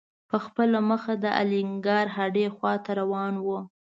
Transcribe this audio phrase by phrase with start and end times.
[0.29, 3.47] په خپله مخه د الینګار هډې خواته روان و.